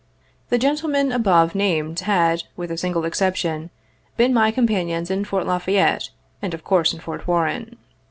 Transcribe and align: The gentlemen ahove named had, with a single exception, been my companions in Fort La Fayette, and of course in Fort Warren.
The 0.49 0.57
gentlemen 0.57 1.09
ahove 1.11 1.53
named 1.53 1.99
had, 1.99 2.45
with 2.57 2.71
a 2.71 2.77
single 2.79 3.05
exception, 3.05 3.69
been 4.17 4.33
my 4.33 4.49
companions 4.49 5.11
in 5.11 5.25
Fort 5.25 5.45
La 5.45 5.59
Fayette, 5.59 6.09
and 6.41 6.55
of 6.55 6.63
course 6.63 6.91
in 6.91 6.99
Fort 6.99 7.27
Warren. 7.27 7.77